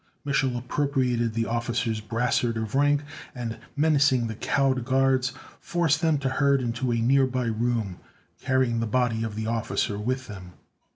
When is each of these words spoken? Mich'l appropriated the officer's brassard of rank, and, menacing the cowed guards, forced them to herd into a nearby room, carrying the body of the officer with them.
Mich'l 0.25 0.57
appropriated 0.57 1.35
the 1.35 1.45
officer's 1.45 2.01
brassard 2.01 2.57
of 2.57 2.73
rank, 2.73 3.03
and, 3.35 3.59
menacing 3.75 4.25
the 4.25 4.33
cowed 4.33 4.83
guards, 4.83 5.31
forced 5.59 6.01
them 6.01 6.17
to 6.17 6.27
herd 6.29 6.59
into 6.59 6.91
a 6.91 6.95
nearby 6.95 7.45
room, 7.45 7.99
carrying 8.41 8.79
the 8.79 8.87
body 8.87 9.23
of 9.23 9.35
the 9.35 9.45
officer 9.45 9.99
with 9.99 10.25
them. 10.25 10.53